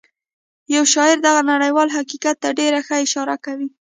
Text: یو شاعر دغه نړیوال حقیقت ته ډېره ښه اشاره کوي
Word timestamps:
یو 0.75 0.83
شاعر 0.93 1.17
دغه 1.27 1.41
نړیوال 1.51 1.89
حقیقت 1.97 2.35
ته 2.43 2.49
ډېره 2.59 2.79
ښه 2.87 2.95
اشاره 3.05 3.35
کوي 3.45 3.69